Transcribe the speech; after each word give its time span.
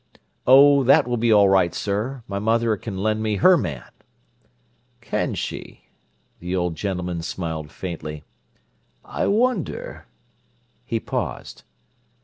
"Oh, 0.47 0.83
that 0.85 1.07
will 1.07 1.15
be 1.17 1.31
all 1.31 1.47
right, 1.47 1.75
sir. 1.75 2.23
My 2.27 2.39
mother 2.39 2.75
can 2.75 2.97
lend 2.97 3.21
me 3.21 3.35
her 3.35 3.55
man." 3.55 3.87
"Can 4.99 5.35
she?" 5.35 5.89
The 6.39 6.55
old 6.55 6.73
gentleman 6.73 7.21
smiled 7.21 7.69
faintly. 7.71 8.23
"I 9.05 9.27
wonder—" 9.27 10.07
He 10.85 10.99
paused. 10.99 11.61